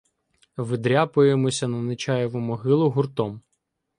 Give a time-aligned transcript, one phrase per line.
[0.57, 3.41] Видряпуємося на Нечаєву могилу гуртом.